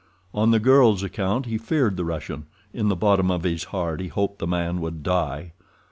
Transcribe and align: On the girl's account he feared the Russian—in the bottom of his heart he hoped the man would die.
On 0.33 0.49
the 0.49 0.57
girl's 0.59 1.03
account 1.03 1.45
he 1.45 1.59
feared 1.59 1.95
the 1.95 2.03
Russian—in 2.03 2.87
the 2.87 2.95
bottom 2.95 3.29
of 3.29 3.43
his 3.43 3.65
heart 3.65 3.99
he 3.99 4.07
hoped 4.07 4.39
the 4.39 4.47
man 4.47 4.81
would 4.81 5.03
die. 5.03 5.53